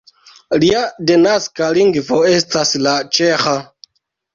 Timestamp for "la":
2.89-2.99